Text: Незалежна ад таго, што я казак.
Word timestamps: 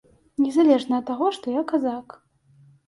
Незалежна 0.45 0.95
ад 1.01 1.05
таго, 1.11 1.29
што 1.39 1.57
я 1.59 1.63
казак. 1.75 2.21